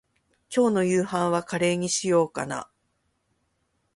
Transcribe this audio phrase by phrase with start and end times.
[0.49, 2.67] 今日の夕飯はカレーにしようかな。